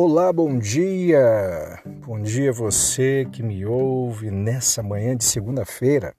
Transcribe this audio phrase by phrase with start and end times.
[0.00, 1.82] Olá, bom dia!
[2.06, 6.14] Bom dia você que me ouve nessa manhã de segunda-feira.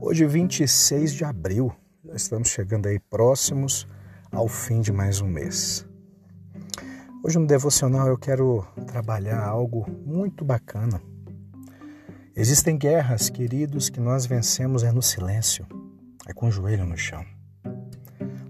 [0.00, 1.70] Hoje, 26 de abril,
[2.02, 3.86] já estamos chegando aí próximos
[4.30, 5.86] ao fim de mais um mês.
[7.22, 10.98] Hoje no devocional eu quero trabalhar algo muito bacana.
[12.34, 15.66] Existem guerras, queridos, que nós vencemos é no silêncio,
[16.26, 17.22] é com o joelho no chão.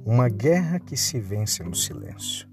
[0.06, 2.51] Uma guerra que se vence no silêncio.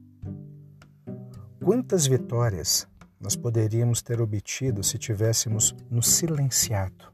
[1.62, 2.88] Quantas vitórias
[3.20, 7.12] nós poderíamos ter obtido se tivéssemos nos silenciado?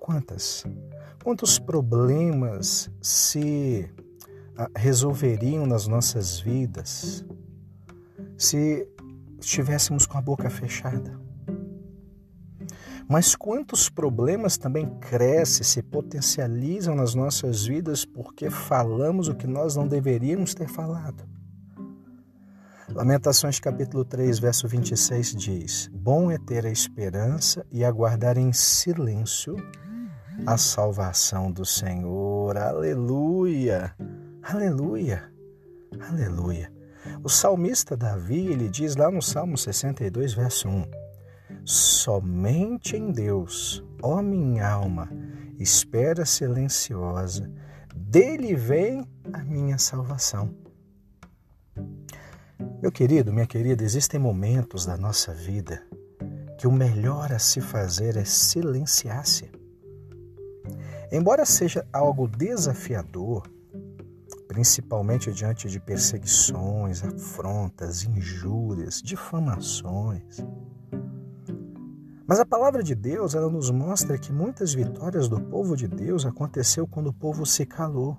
[0.00, 0.64] Quantas?
[1.22, 3.88] Quantos problemas se
[4.56, 7.22] ah, resolveriam nas nossas vidas
[8.36, 8.88] se
[9.38, 11.20] estivéssemos com a boca fechada?
[13.06, 19.76] Mas quantos problemas também crescem, se potencializam nas nossas vidas porque falamos o que nós
[19.76, 21.41] não deveríamos ter falado?
[22.94, 29.56] Lamentações capítulo 3, verso 26 diz: Bom é ter a esperança e aguardar em silêncio
[30.44, 32.54] a salvação do Senhor.
[32.58, 33.94] Aleluia!
[34.42, 35.32] Aleluia!
[36.00, 36.70] Aleluia!
[37.24, 40.84] O salmista Davi, ele diz lá no Salmo 62, verso 1:
[41.64, 45.08] Somente em Deus, ó minha alma,
[45.58, 47.50] espera silenciosa,
[47.94, 50.61] dele vem a minha salvação.
[52.82, 55.80] Meu querido, minha querida, existem momentos da nossa vida
[56.58, 59.48] que o melhor a se fazer é silenciar-se.
[61.12, 63.48] Embora seja algo desafiador,
[64.48, 70.44] principalmente diante de perseguições, afrontas, injúrias, difamações.
[72.26, 76.26] Mas a palavra de Deus, ela nos mostra que muitas vitórias do povo de Deus
[76.26, 78.18] aconteceu quando o povo se calou.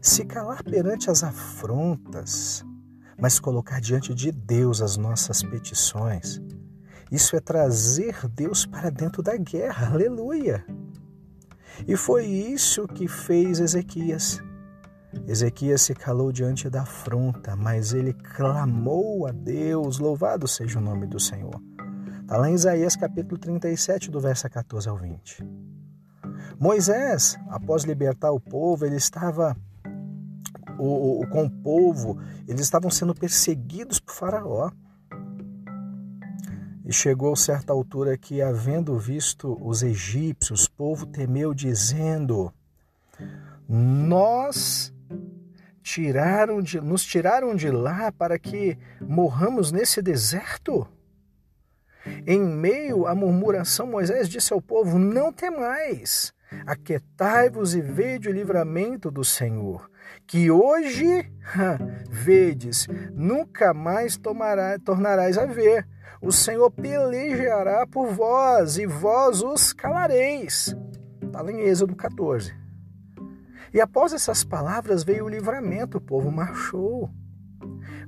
[0.00, 2.64] Se calar perante as afrontas,
[3.22, 6.42] mas colocar diante de Deus as nossas petições.
[7.08, 9.92] Isso é trazer Deus para dentro da guerra.
[9.92, 10.66] Aleluia!
[11.86, 14.42] E foi isso que fez Ezequias.
[15.24, 21.06] Ezequias se calou diante da afronta, mas ele clamou a Deus, louvado seja o nome
[21.06, 21.62] do Senhor.
[22.22, 25.48] Está lá em Isaías capítulo 37, do verso 14 ao 20.
[26.58, 29.56] Moisés, após libertar o povo, ele estava
[30.84, 34.70] o, o, com o povo, eles estavam sendo perseguidos por Faraó.
[36.84, 42.52] E chegou certa altura que, havendo visto os egípcios, o povo temeu, dizendo:
[43.68, 44.92] Nós
[45.82, 50.86] tiraram de, nos tiraram de lá para que morramos nesse deserto?
[52.26, 56.34] Em meio à murmuração, Moisés disse ao povo: Não temais,
[56.66, 59.90] aquietai-vos e vede o livramento do Senhor
[60.26, 61.30] que hoje
[62.08, 65.86] vedes, nunca mais tomará, tornarás a ver.
[66.20, 70.74] O Senhor pelejará por vós e vós os calareis.
[71.20, 72.54] Está em Êxodo 14.
[73.74, 77.10] E após essas palavras veio o livramento, o povo marchou.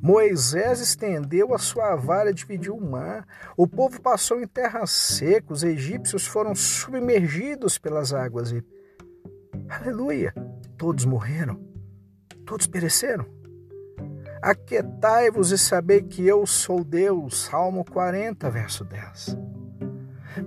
[0.04, 3.26] Moisés estendeu a sua vara e dividiu o mar.
[3.56, 8.62] O povo passou em terra seca, os egípcios foram submergidos pelas águas e.
[9.68, 10.34] Aleluia!
[10.76, 11.74] Todos morreram
[12.44, 13.26] todos pereceram.
[14.40, 17.44] Aquietai-vos e sabei que eu sou Deus.
[17.44, 19.36] Salmo 40, verso 10.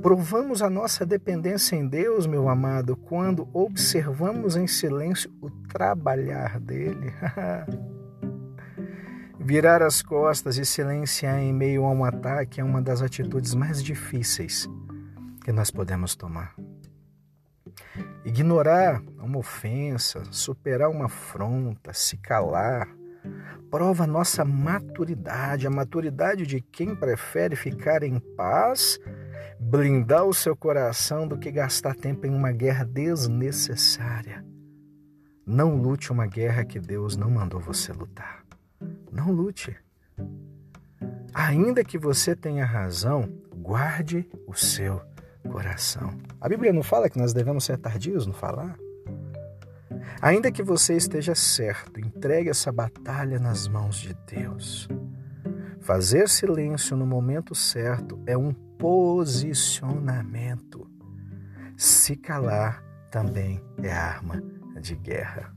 [0.01, 7.11] Provamos a nossa dependência em Deus, meu amado, quando observamos em silêncio o trabalhar dele.
[9.49, 13.81] Virar as costas e silenciar em meio a um ataque é uma das atitudes mais
[13.81, 14.67] difíceis
[15.41, 16.53] que nós podemos tomar.
[18.25, 22.89] Ignorar uma ofensa, superar uma afronta, se calar,
[23.71, 28.99] prova nossa maturidade, a maturidade de quem prefere ficar em paz,
[29.57, 34.45] blindar o seu coração do que gastar tempo em uma guerra desnecessária.
[35.45, 38.45] Não lute uma guerra que Deus não mandou você lutar.
[39.17, 39.75] Não lute.
[41.33, 45.01] Ainda que você tenha razão, guarde o seu
[45.49, 46.13] coração.
[46.39, 48.77] A Bíblia não fala que nós devemos ser tardios no falar?
[50.21, 54.87] Ainda que você esteja certo, entregue essa batalha nas mãos de Deus.
[55.81, 60.87] Fazer silêncio no momento certo é um posicionamento.
[61.75, 64.43] Se calar também é arma
[64.79, 65.51] de guerra.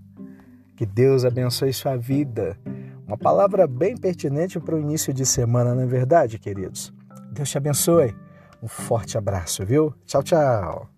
[0.74, 2.58] Que Deus abençoe sua vida.
[3.10, 6.94] Uma palavra bem pertinente para o início de semana, não é verdade, queridos?
[7.32, 8.14] Deus te abençoe.
[8.62, 9.92] Um forte abraço, viu?
[10.06, 10.88] Tchau, tchau.